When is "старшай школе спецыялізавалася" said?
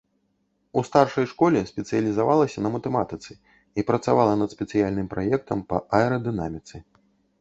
0.87-2.57